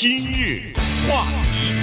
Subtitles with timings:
[0.00, 0.72] 今日
[1.10, 1.74] 话题，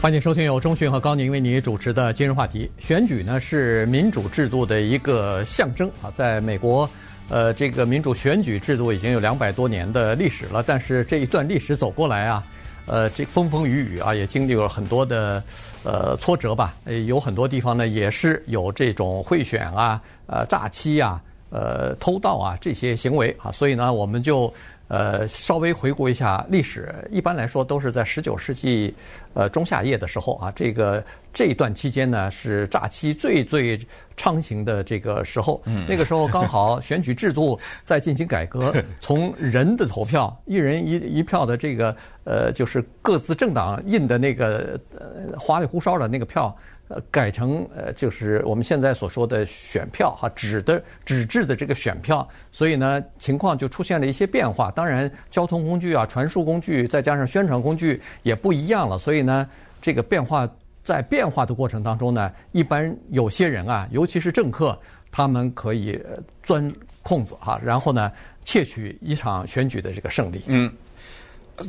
[0.00, 2.70] 欢迎收听由中讯和高宁为你主持的今日话题。
[2.78, 6.88] 选举呢是民主制度的一个象征啊，在美国，
[7.28, 10.62] 呃，这个民主选举制度已经有两百多年的历史了。
[10.64, 12.44] 但是这一段历史走过来啊，
[12.86, 15.42] 呃，这风风雨雨啊，也经历了很多的
[15.82, 16.72] 呃挫折吧。
[17.08, 24.48] 有很多地方呢也是有这种贿选啊、呃诈欺啊、呃偷盗啊这些行为啊，所以呢，我们就。
[24.94, 28.94] 呃，稍微回顾一下历史，一般来说都是在十九世纪
[29.34, 33.76] 呃中下叶的时候啊，这个这一段期间呢是诈欺最最
[34.16, 35.60] 猖行的这个时候。
[35.64, 46.56] 嗯，那个时候刚好选举制度在进行改革， 从人的投票，一人一一票的这个呃，就是各自政党印的那个呃花里胡哨的那个票。
[46.88, 54.70] 呃，改成呃，就是我们现在所说的选票哈，纸的纸质的这个选票，所以呢，情况就出现了一些变化。
[54.70, 58.98] 当然，交通工具啊、传输工具，再加上宣传工具也不一样了。
[58.98, 59.48] 所以呢，
[59.80, 60.46] 这个变化
[60.82, 64.78] 在变化的过程当中呢，一般有些人啊，尤其是政客，
[65.10, 65.98] 他们可以
[66.42, 66.70] 钻
[67.02, 68.12] 空子哈，然后呢，
[68.44, 70.42] 窃取一场选举的这个胜利。
[70.48, 70.70] 嗯。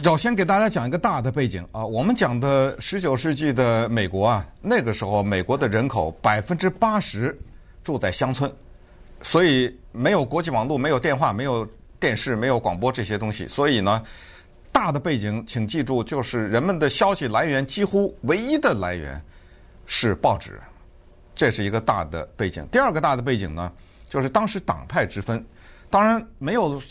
[0.04, 7.38] 首先给大家讲一个大的背景啊，我们讲的十九世纪的美国啊，那个时候美国的人口百分之八十
[7.84, 8.52] 住在乡村，
[9.22, 11.68] 所以没有国际网络，没有电话，没有
[12.00, 14.02] 电视，没有广播这些东西，所以呢，
[14.72, 19.22] 大的背景请记住，就是人们的消息来源几乎唯一的来源
[19.86, 20.60] 是报纸，
[21.36, 22.68] 这是一个大的背景。
[22.72, 23.72] 第二个大的背景呢，
[24.10, 25.46] 就是当时党派之分，
[25.92, 26.82] 当然没有。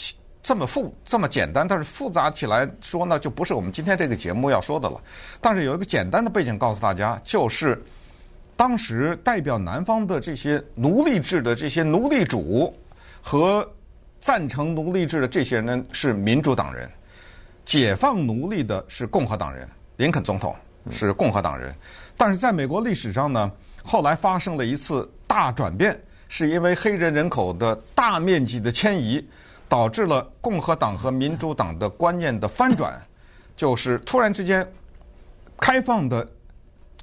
[0.44, 5.02] 这么复这么简单，但是复杂起来说呢，就不是我们今天这个节目要说的了。
[5.40, 7.82] 但是有一个简单的背景告诉大家，就是
[8.54, 12.76] 当时代表南方的这些奴隶制的这些奴隶主
[13.22, 13.66] 和
[14.20, 16.86] 赞成奴隶制的这些人呢，是民主党人；
[17.64, 20.54] 解放奴隶的是共和党人，林肯总统
[20.90, 21.74] 是共和党人。
[22.18, 23.50] 但是在美国历史上呢，
[23.82, 25.98] 后来发生了一次大转变，
[26.28, 29.26] 是因为黑人人口的大面积的迁移。
[29.68, 33.00] 导致了共和党和民主党的观念的翻转，
[33.56, 34.66] 就是突然之间，
[35.58, 36.26] 开放的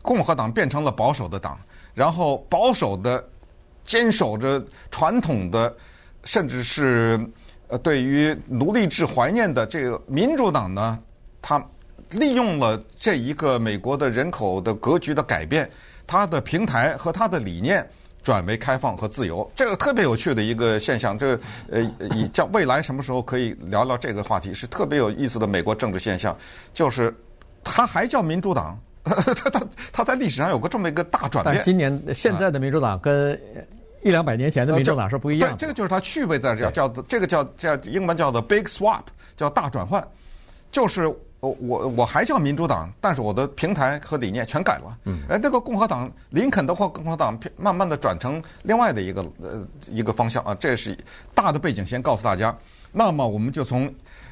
[0.02, 1.60] 共和党变成了保守的党，
[1.94, 3.28] 然后保守的
[3.84, 5.76] 坚守着传统的，
[6.24, 7.20] 甚至是
[7.68, 11.00] 呃对于奴隶制怀念的这个民主党呢，
[11.42, 11.64] 他
[12.12, 15.70] 利用了这一个美国的人口的格局的改变，
[16.06, 17.90] 他的平台和他的理念。
[18.24, 21.18] 转为开放和自由，这个特别有趣的一个现象。
[21.18, 21.82] 这个呃，
[22.16, 26.36] 以叫未来什么时候可以聊聊这个话题，是特别有意思的美国政治现象。
[26.74, 27.14] 就是
[27.64, 31.56] 它还叫民主党， 它它它在历史上有个这么一个大转变。
[31.56, 33.40] 但今年现在的民主党跟
[34.04, 35.56] 一两百年前的民主党是不一样的。
[35.56, 39.04] 对，这个就是它趣味在这儿，叫这个叫叫英文叫做 big swap，
[39.36, 40.06] 叫大转换，
[40.72, 41.12] 就是。
[41.42, 44.96] 我我我还叫民主党，但是我的平台和理念全改了。
[45.06, 50.56] 嗯，哎，那个共和党，林肯的话，共和党慢慢的转成另外的一个呃一个方向啊。
[50.60, 50.96] 这是
[51.34, 52.56] 大的背景，先告诉大家。
[52.92, 53.92] 那么我们就从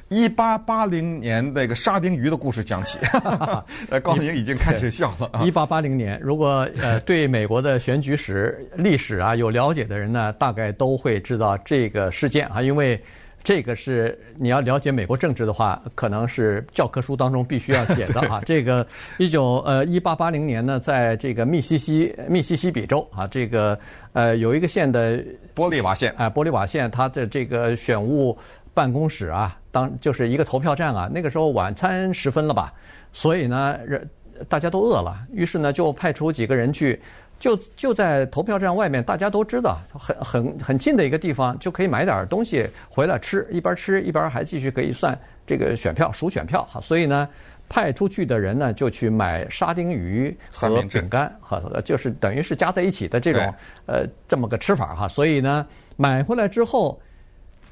[0.09, 2.99] 一八八零年那个沙丁鱼的故事讲起。
[3.89, 5.43] 呃，高宁已经开始笑了。
[5.43, 13.01] 一八八零年，如果呃对美国的选举史历史啊有了解的人呢，大概都会知道这个事件啊，因为。
[13.43, 18.41] 这个是你要了解美国政治的话，可能是教科书当中必须要写的啊。
[18.45, 18.85] 这个
[19.17, 23.79] 一九呃一八八零年呢，在这个密西西密西西比州啊，这个
[24.13, 25.17] 呃有一个县的
[25.55, 28.37] 玻利瓦县啊，玻利瓦县它的这个选务
[28.73, 31.09] 办公室啊，当就是一个投票站啊。
[31.11, 32.73] 那个时候晚餐时分了吧，
[33.11, 34.07] 所以呢，人
[34.47, 36.99] 大家都饿了，于是呢就派出几个人去。
[37.39, 45.17] 就就在投票站外面，大家都知道，很很很近的一个地方，就可以买点东西回来吃，一边吃一边还继续可以算
[45.47, 46.81] 这个选票数选票哈。
[46.81, 47.27] 所以呢，
[47.69, 53.41] 派出去的人呢就去买沙丁鱼和饼干哈，就是等于是加在一起的这种
[53.85, 55.07] 呃这么个吃法哈。
[55.07, 56.99] 所以呢，买回来之后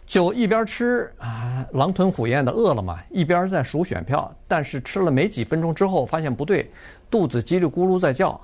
[0.05, 4.33] 就一边吃啊狼吞虎咽的饿了嘛，一边在数选票。
[4.47, 6.71] 但是吃了没几分钟之后，发现不对，
[7.11, 8.39] 肚子叽里咕噜在叫。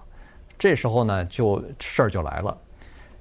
[0.64, 2.58] 这时候呢，就事儿就来了。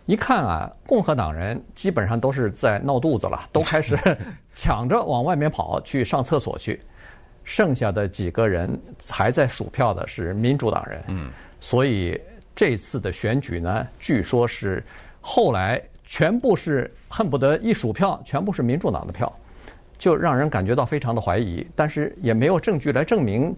[0.06, 3.98] 一看啊，共和党人基本上都是在闹肚子了，都开始
[4.54, 6.80] 抢着往外面跑去上厕所去。
[7.42, 8.80] 剩下的几个人
[9.10, 11.02] 还在数票的是民主党人。
[11.08, 12.16] 嗯，所以
[12.54, 14.80] 这次的选举呢，据说是
[15.20, 19.36] 后来全部是恨不得一数票，全部是民主党的票，
[19.98, 21.66] 就让人感觉到非常的怀疑。
[21.74, 23.52] 但是也没有证据来证明。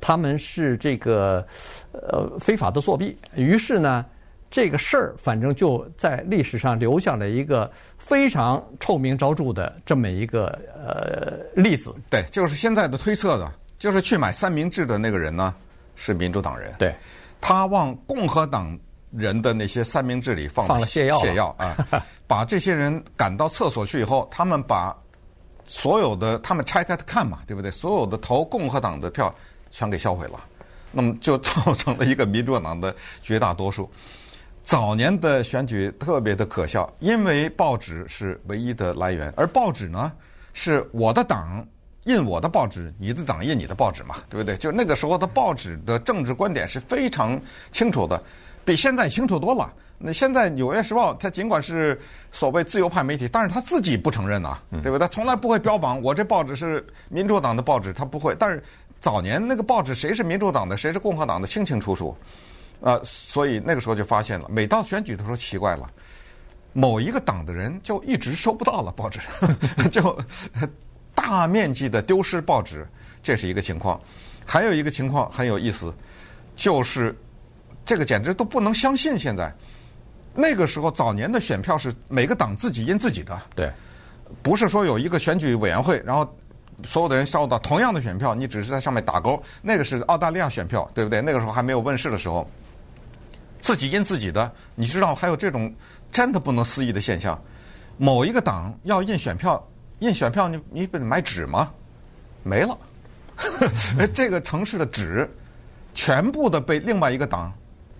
[0.00, 1.46] 他们是这个
[1.92, 4.04] 呃非法的作弊，于是呢，
[4.50, 10.46] 这个事儿反正就在历史上留下了一个非常臭名昭著的这么一个
[10.76, 11.94] 呃例子。
[12.10, 15.54] 对，就是现在的推测的，就是去买三明治的那个人呢，
[15.94, 16.72] 是民主党人。
[16.78, 16.94] 对，
[17.40, 18.78] 他往共和党
[19.12, 21.76] 人的那些三明治里放放了泻药，泻药啊，
[22.26, 24.96] 把这些人赶到厕所去以后，他们把
[25.64, 27.70] 所有的他们拆开看嘛，对不对？
[27.70, 29.34] 所有的投共和党的票
[29.76, 30.40] 全给销毁了，
[30.90, 33.90] 那么就造成了一个民主党的绝大多数。
[34.62, 40.10] 早年的选举特别的可笑，因为报纸是唯一的来源，而报纸呢
[40.54, 41.62] 是我的党
[42.04, 44.56] 印我的报纸，你的党印你的报纸嘛，对不对？
[44.56, 47.38] 就那个时候的报纸的政治观点是非常
[47.70, 48.18] 清楚的，
[48.64, 49.70] 比现在清楚多了。
[49.98, 51.98] 那现在《纽约时报》它尽管是
[52.30, 54.98] 所谓自由派媒体，但是他自己不承认呐，对不对？
[54.98, 58.36] 他从来不会标榜我这报纸是民主党的报纸，他不会。
[58.38, 58.62] 但是
[59.00, 62.16] 早年那个报纸谁是民主党的，谁是共和党的，清清楚楚。
[62.80, 65.90] 呃，所以那个时候就发现了，每到选举的时候奇怪了，
[66.72, 69.18] 某一个党的人就一直收不到了报纸，
[69.90, 70.18] 就
[71.14, 72.86] 大面积的丢失报纸，
[73.22, 73.98] 这是一个情况。
[74.44, 75.92] 还有一个情况很有意思，
[76.54, 77.16] 就是
[77.84, 79.18] 这个简直都不能相信。
[79.18, 79.52] 现在
[80.34, 83.72] 那个时候早年的选票是每个党自己印自己的，对，
[84.42, 86.36] 不是说有一个选举委员会，然后
[86.84, 89.42] 所有的人收到同样的选票，你只是在上面打勾。
[89.62, 91.20] 那个是澳大利亚选票，对不对？
[91.22, 92.48] 那个时候还没有问世的时候。
[93.58, 95.74] 自己印自己的，你知道还有这种
[96.12, 97.40] 真的不能思议的现象？
[97.96, 99.66] 某一个党要印选票，
[100.00, 101.72] 印选票你你不得买纸吗？
[102.42, 102.78] 没了，
[104.12, 105.28] 这个城市的纸
[105.94, 107.52] 全部的被另外一个党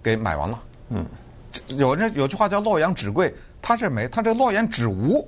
[0.02, 0.62] 给买完了。
[0.90, 1.05] 嗯，
[1.69, 5.26] 有人有句话叫洛阳纸贵，他这没，他这洛阳纸无，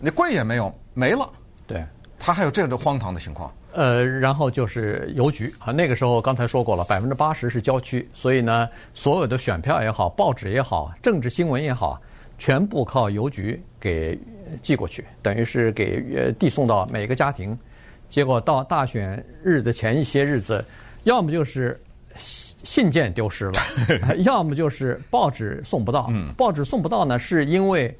[0.00, 1.30] 那贵也没有，没了。
[1.66, 1.86] 对，
[2.18, 3.52] 他还有这样的荒唐的情况。
[3.72, 12.00] 呃，然后就是邮局啊，那个时候刚才说过了，百分之八十是郊区，所以呢，所有的选票也好，报纸也好，政治新闻也好，
[12.38, 14.18] 全部靠邮局给
[14.62, 17.56] 寄过去，等于是给呃递送到每个家庭。
[18.08, 20.64] 结果到大选日的前一些日子，
[21.04, 21.78] 要么就是
[22.16, 26.06] 信件丢失了， 要么就是报纸送不到。
[26.10, 27.96] 嗯，报纸送不到呢，是因为。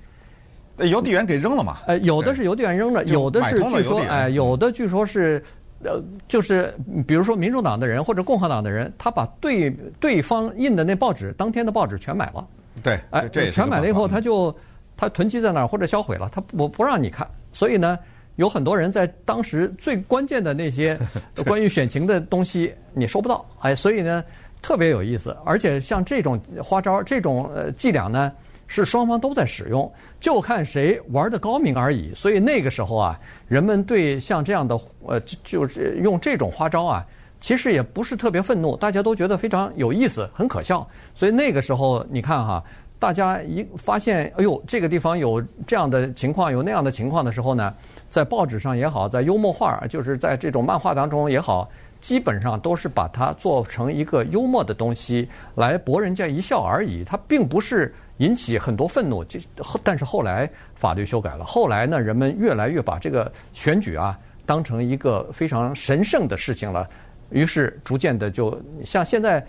[0.86, 1.78] 邮递员给扔了嘛？
[1.86, 5.42] 呃，有的是邮递员扔了，有的是据说，哎，有的据说是，
[5.82, 6.74] 呃，就是
[7.06, 12.46] 比如说民主党的人或者共和党的人，他把对对方印的那报纸，当天的报纸全买了。
[12.82, 14.54] 对，哎，全买了以后，他就
[14.96, 17.26] 他囤积在那儿或者销毁了，他不不让你看。
[17.50, 17.98] 所以呢，
[18.36, 20.96] 有很多人在当时最关键的那些
[21.46, 23.44] 关于选情的东西，你收不到。
[23.60, 24.22] 哎，所以呢，
[24.62, 25.36] 特别有意思。
[25.44, 28.32] 而且像这种花招，这种呃伎俩呢。
[28.68, 32.14] 是双方都在使用，就看谁玩的高明而已。
[32.14, 33.18] 所以那个时候啊，
[33.48, 37.04] 人们对像这样的呃，就是用这种花招啊，
[37.40, 40.86] 其实也不是特别愤怒，大家都觉得非常有意思，很可笑。
[41.14, 42.62] 所以那个时候，你看哈，
[42.98, 47.74] 大家一发现，哎呦，这个地方有这样的情况，有那样的情况的时候呢，
[48.10, 51.68] 在报纸上也好，在幽默画，就是在这种漫画当中也好，
[52.00, 57.94] 基本上都是把它做成一个幽默的东西来博人家一笑而已，它并不是。
[58.18, 59.38] 引起很多愤怒，就
[59.84, 66.84] 但是后来法律修改了，后来呢，人们越来越把这个选举啊当成一个非常神圣的事情了，
[67.30, 69.46] 于是逐渐的就像现在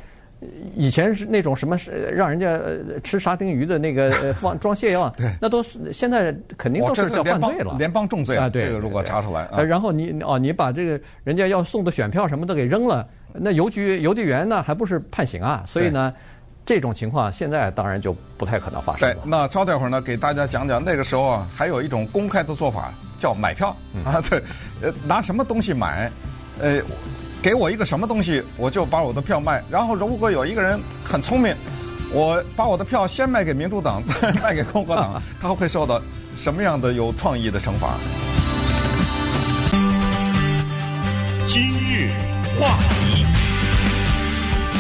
[0.76, 1.78] 以前是那种什么
[2.14, 2.60] 让人家
[3.04, 8.48] 吃沙丁鱼的那个放 装泻药，那都是现在肯定都是叫犯罪了，联邦重罪啊！
[8.50, 15.64] 对，这个如果查出来，然后你哦，你把这个人家要送的选票什么的给扔了，那邮局邮递员呢还不是判刑啊？
[15.68, 16.14] 所以呢。
[16.66, 19.16] 这种情况现在当然就不太可能发生了。
[19.16, 24.40] 对，那稍待会儿呢，给大家讲讲那个时候啊，还有一种公开的做法叫买票、嗯、啊，对，
[24.80, 26.12] 呃，拿什么东西买，
[26.62, 26.80] 呃，
[27.42, 29.64] 给我一个什么东西，我就把我的票卖。
[29.72, 31.56] 然后如果有一个人很聪明，
[32.12, 36.02] 我把我的票先卖给民主党，再卖给共和党， 他会受到
[36.36, 37.96] 什么样的有创意的惩罚？
[41.46, 42.12] 今日
[42.60, 43.26] 话题。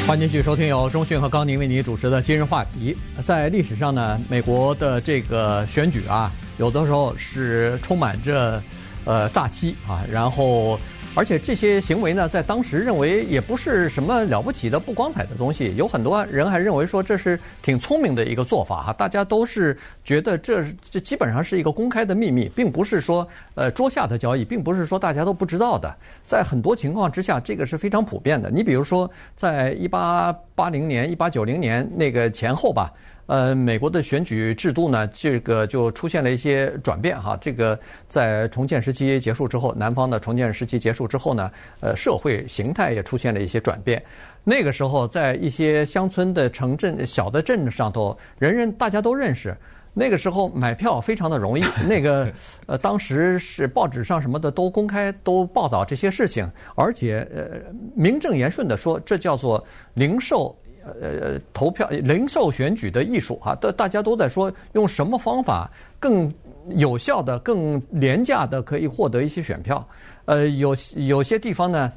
[0.05, 2.93] 欢迎继续收听由中讯和高宁为您主持的今日话题。
[3.23, 8.61] 在历史上呢，美国的这个选举啊，有的时候是充满着
[9.05, 10.77] 呃诈欺啊，然后。
[11.15, 15.75] 而且这些行为呢，在当时认为也不是什么了不起的、不光彩的东西。
[15.75, 18.93] 有很多人还认为说这是挺聪明的一个做法哈。
[18.93, 25.93] 大家都是觉得这这基本上是一个公开的秘密，并不是说呃桌下的交易，并不是说大家都不知道的。
[26.25, 28.49] 在很多情况之下，这个是非常普遍的。
[28.49, 32.93] 你比如说，在一八八零年、一八九零年那个前后吧。
[33.29, 37.38] 呃，美国的选举制度呢，这个就出现了一些转变哈。
[37.39, 44.03] 这个在重建时期结束之后，南方的重建时期结束之后呢，呃，社会形态也出现了一些转变。
[44.43, 49.55] 那个时候，在一些乡村的城镇、小的镇上头，人人大家都认识。
[49.93, 52.31] 那个时候买票非常的容易， 那个
[52.65, 57.59] 呃，当时是报纸上什么的都公开都报道这些事情，而且呃
[57.95, 60.55] 名正言顺的说，这叫做零售
[61.01, 65.69] 呃投票零售选举的艺术哈，大大家都在说用什么方法
[66.00, 66.31] 更
[66.75, 69.88] 有效的、更廉价的可以获得一些选票，
[70.25, 71.91] 呃，有有些地方呢，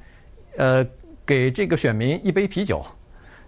[0.57, 0.87] 呃，
[1.27, 2.85] 给这个选民一杯啤酒，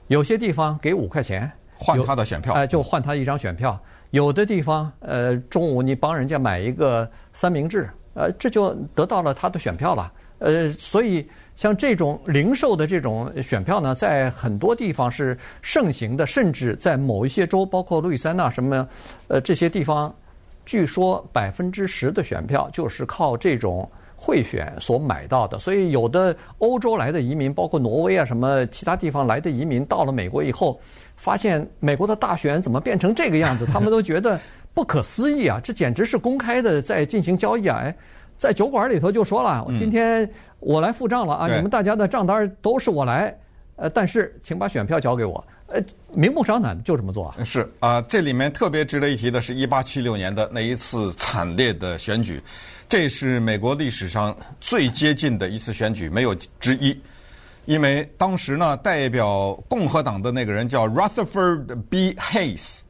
[0.08, 3.78] 有些地方给五块钱换他的选票，哎、呃，就换他一张选票。
[4.10, 10.12] 有的地方，呃，中午你帮人家买一个三明治，呃，这就得到了他的选票了。
[10.38, 11.26] 呃，所以
[11.56, 18.88] 像这种零售的这种选票呢，在很多地方是盛行的，甚至在某一些州，包括路易斯安那什么，
[19.28, 20.14] 呃，这些地方，
[20.64, 25.58] 据说百分之十的选票就是靠这种贿选所买到的。
[25.58, 30.80] 所以有的欧洲来的移民，包括挪威啊什么其他地方来的移民，到了美国以后。
[31.16, 33.64] 发现美国的大选怎么变成这个样子？
[33.64, 34.38] 他们都觉得
[34.74, 35.60] 不可思议啊！
[35.62, 37.78] 这简直是公开的在进行交易啊！
[37.84, 37.96] 哎，
[38.36, 40.28] 在酒馆里头就说了，今天
[40.64, 41.46] 我来付账了啊！
[41.46, 43.36] 你们大家的账单都是我来，
[43.76, 45.44] 呃，但是请把选票交给我。
[45.66, 45.78] 呃，
[46.12, 47.36] 明目张胆就这么做啊。
[47.44, 52.42] 是啊，这里面特别值得一提的是1876年的那一次惨烈的选举，
[52.88, 56.98] 这是美国历史上最接近的一次选举，没有之一。
[57.66, 62.14] 因为当时呢，代表共和党的那个人叫 Rutherford B.
[62.14, 62.80] Hayes，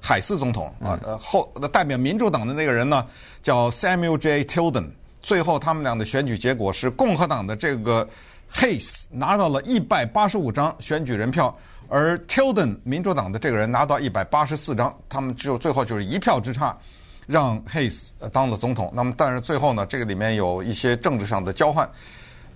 [0.00, 3.04] 海斯总统啊，呃后代表民主党的那个人呢
[3.42, 4.44] 叫 Samuel J.
[4.44, 4.86] Tilden。
[5.26, 8.08] 最后他们俩的选举结果是共和党的这个
[8.54, 11.52] Hayes 拿到了一百八十五张选举人票，
[11.88, 16.78] 而 Tilden 民主党的这个人拿到一百八十四张，他们只有最后就是一票之差，
[17.26, 18.92] 让 Hayes 当了总统。
[18.94, 21.90] 那么但是最后呢，这个里面有一些政治上的交换，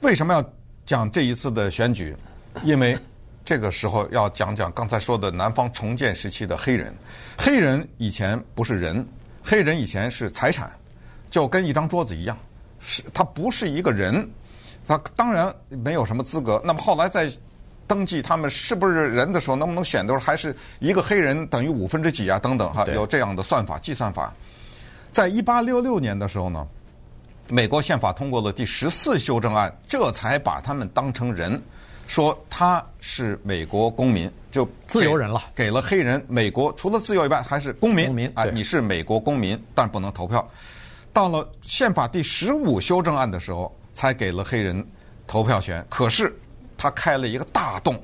[0.02, 0.44] 为什么要？
[0.86, 2.16] 讲这一次的选举，
[2.64, 2.98] 因为
[3.44, 6.92] 这个时候要讲讲刚才说的南方重建时期的黑人。
[7.38, 9.06] 黑人以前不是人，
[9.40, 10.72] 黑人以前是财产，
[11.30, 12.36] 就跟一张桌子一样，
[12.80, 14.28] 是他不是一个人，
[14.87, 16.60] 他当然没有什么资格。
[16.64, 17.30] 那么后来在
[17.87, 22.38] 登记他们是不是人的时候，能不能选的时候，还是一个黑人等于五分之几啊？
[22.38, 24.34] 等等哈，有这样的算法计算法。
[25.10, 26.66] 在一八六六年的时候呢。
[27.52, 31.60] 美国宪法通过了第十四修正案，这才把他们当成人，
[32.06, 40.49] 说他是美国公民，就自由人了，给了黑人美国除了自由以外还是公民，公民啊，你是美国公民，但不能投票。
[41.12, 44.87] 到了宪法第十五修正案的时候，才给了黑人
[45.26, 45.85] 投票权。
[45.88, 46.35] 可是
[46.76, 48.00] 他开了一个大洞，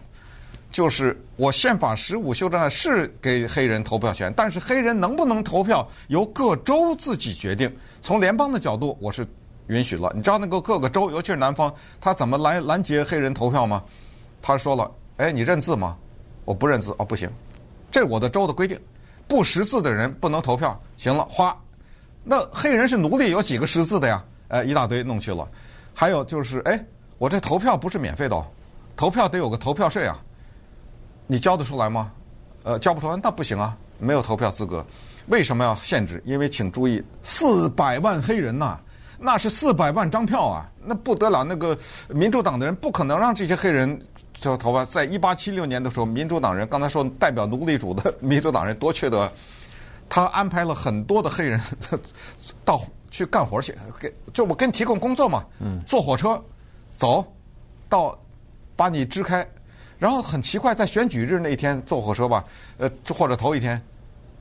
[0.71, 7.75] 就是我宪法十五修正案是给黑人投票权，但是黑人能不能投票由各州自己决定。
[8.03, 9.27] 从联邦的角度，我是
[9.69, 10.13] 允许了。
[10.15, 13.83] 你知道那个各个州，尤其是南方，他怎么来拦截黑人投票吗？
[14.43, 15.97] 他说了：“哎，你认字吗？
[16.45, 17.29] 我不认字哦，不行，
[17.91, 18.79] 这是我的州的规定，
[19.27, 20.79] 不识字的人不能投票。
[20.97, 21.57] 行了，花。
[22.28, 24.25] 那黑人是奴隶，有几个识字的呀？
[24.49, 25.49] 哎，一大堆弄去了。
[25.95, 26.85] 还有就是，哎，
[27.18, 28.45] 我这投票不是免费的哦，
[28.97, 30.18] 投票得有个投票税啊，
[31.28, 32.11] 你交得出来吗？
[32.64, 34.85] 呃，交不出来那不行啊，没有投票资格。”
[35.28, 36.23] 为什么要限制？
[36.25, 38.78] 因为请注意，四百万黑人呐、
[39.18, 41.42] 那是四百万张票啊，那不得了。
[41.42, 41.76] 那个
[42.09, 44.00] 民主党的人不可能让这些黑人
[44.35, 44.85] 就投票。
[44.85, 49.28] 在一八七六年的时候，民主党人刚才说代表奴隶主的民主党人多缺德，
[50.09, 51.61] 他安排了很多的黑人
[52.65, 55.45] 到去干活去，给就我给你提供工作嘛，
[55.85, 56.43] 坐火车
[56.97, 57.25] 走
[57.89, 58.19] 到
[58.75, 59.47] 把你支开，
[59.99, 62.45] 然后很奇怪，在选举日那一天坐火车吧，
[62.79, 63.81] 呃，或者头一天。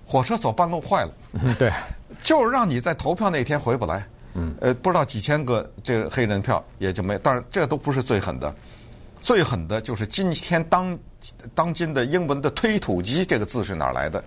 [0.08, 1.74] 火车走半路坏了，嗯，对，
[2.22, 8.56] 就是让你在投票那天回不来，嗯，呃，不知道几千个这个黑人票也就没，当然这都不是最狠的，
[9.20, 10.96] 最狠的就是今天当
[11.56, 14.24] 当今的英文的推土机这个字是哪儿来的？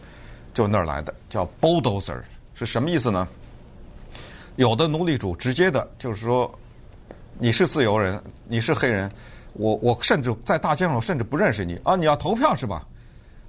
[0.52, 2.20] 就那儿来的，叫 bulldozer，
[2.54, 3.26] 是什么意思呢？
[4.56, 6.52] 有的奴隶主直接的就是说，
[7.38, 9.10] 你是自由人，你是黑人，
[9.52, 12.86] 我我甚至在大街上我甚至不认识你啊，你要投票是吧？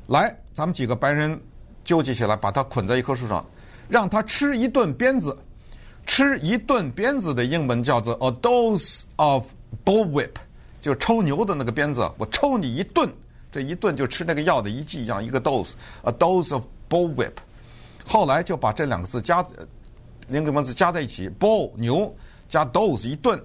[0.08, 1.40] 来，咱们几个白人。
[1.86, 3.44] 纠集起来，把他捆在一棵树上，
[3.88, 5.36] 让他吃一顿鞭子。
[6.06, 9.48] 吃一顿鞭子的英文叫做 a dose of
[9.84, 10.30] bullwhip，
[10.80, 12.08] 就抽牛的那个鞭子。
[12.20, 13.12] 我抽你一顿，
[13.52, 17.34] 这一顿就吃那个药的一剂一样，一个 dose，a dose of bullwhip。
[18.06, 19.46] 后来就把这两个字加，
[20.28, 22.14] 两个文字加在一起，bull 牛
[22.48, 23.42] 加 dose 一顿，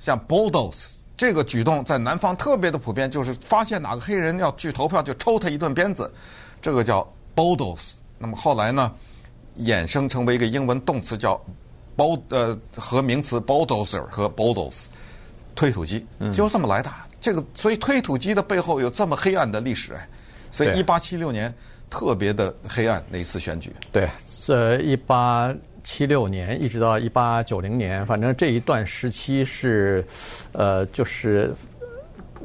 [0.00, 6.12] 像 bulldoze 这个举动在南方特别的普遍，就是发现哪个黑人要去投票，就抽他一顿鞭子，
[6.60, 7.06] 这个叫。
[7.36, 8.90] bulldoze，那么后来呢，
[9.60, 11.38] 衍生成为一个英文动词叫
[11.94, 14.86] bull 呃和名词 bulldozer 和 bulldoze，
[15.54, 16.88] 推土机，就这么来的。
[16.88, 20.08] 嗯、这个所以推土机的背后有这么黑暗的历史哎，
[20.50, 21.54] 所以一八七六年
[21.88, 23.72] 特别的黑暗那一次选举。
[23.92, 24.08] 对，
[24.48, 30.04] 呃，一八七六年一直到一八九零年，反正这一段时期是，
[30.52, 31.54] 呃，就是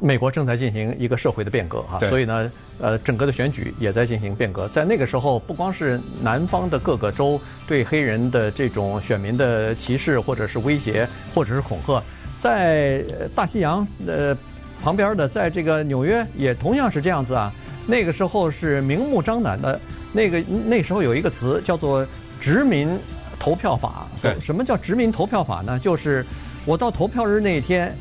[0.00, 4.68] 美国正在进行一个社会的变革哈，所以呢，呃，整个的选举也在进行变革。
[4.68, 12.02] 在那个时候，不光是南方的各个州对黑人的这种选民的歧视，或者是威胁，或者是恐吓，
[12.38, 14.36] 在大西洋呃
[14.82, 17.52] 旁边的，在这个纽约也同样是这样子啊。
[17.86, 19.80] 那个时候是明目张胆的，
[20.12, 22.06] 那个那时候有一个词叫做
[22.40, 22.98] 殖民
[23.38, 24.06] 投票法。
[24.22, 25.78] 对，什么叫殖民投票法呢？
[25.78, 26.24] 就是
[26.64, 27.94] 我到投票日那一天，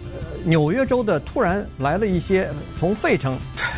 [0.43, 2.47] 纽约州的突然来了一些
[2.79, 3.37] 从费城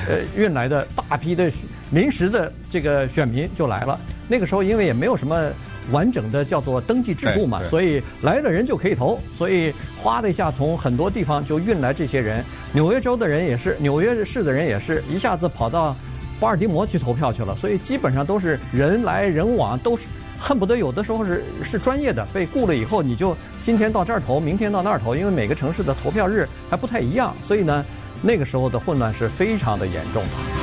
[0.10, 1.52] 呃运来的大批的
[1.92, 4.00] 临时的这个选民就来了。
[4.28, 5.52] 那个时候因为也没有什么
[5.92, 12.44] 完整的叫做登记制度嘛，所以来了人就可以投，所以哗的一下从很多地方就运来这些人。
[12.72, 15.96] 纽约州的人也是，纽约市的人也是一下子跑到
[16.40, 20.04] 巴尔的摩去投票去了，所以基本上都是人来人往，都是
[20.40, 27.86] 恨不得有的时候是是专业的，被雇了以后你就今天到这儿投，明天到那儿投，因为每个城市的投票日还不太一样，所以呢，
[28.22, 30.63] 那个时候的混乱是非常的严重的。